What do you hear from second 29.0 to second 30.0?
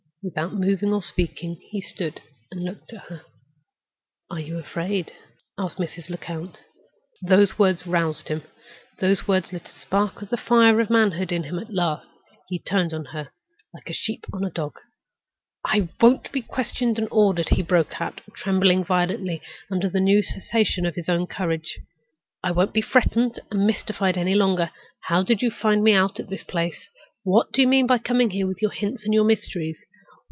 and your mysteries?